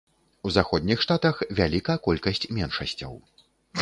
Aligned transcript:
У 0.49 0.53
заходніх 0.55 1.03
штатах 1.05 1.43
вяліка 1.59 1.97
колькасць 2.07 2.49
меншасцяў. 2.61 3.13